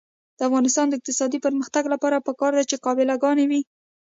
د 0.37 0.39
افغانستان 0.47 0.85
د 0.87 0.93
اقتصادي 0.99 1.39
پرمختګ 1.45 1.83
لپاره 1.93 2.25
پکار 2.27 2.51
ده 2.57 2.63
چې 2.69 2.81
قابله 2.85 3.15
ګانې 3.23 3.45
وي. 3.49 3.61